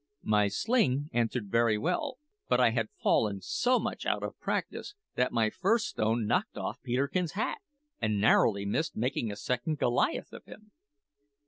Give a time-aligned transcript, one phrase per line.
[0.23, 2.17] My sling answered very well;
[2.49, 6.81] but I had fallen so much out of practice that my first stone knocked off
[6.81, 7.59] Peterkin's hat,
[8.01, 10.71] and narrowly missed making a second Goliath of him.